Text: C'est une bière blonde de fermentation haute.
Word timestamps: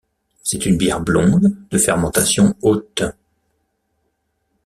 C'est 0.41 0.65
une 0.65 0.79
bière 0.79 0.99
blonde 0.99 1.55
de 1.69 1.77
fermentation 1.77 2.55
haute. 2.63 3.03